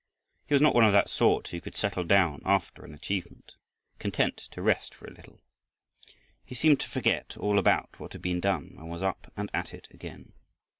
[0.47, 3.53] He was not one of that sort who could settle down after an achievement,
[3.99, 5.39] content to rest for a little.
[6.43, 9.75] He seemed to forget all about what had been done and was "up and at
[9.75, 10.33] it again."